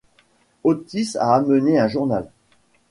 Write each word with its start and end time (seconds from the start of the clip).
Otis 0.63 1.15
a 1.15 1.35
amené 1.35 1.77
un 1.77 1.87
journal. 1.87 2.27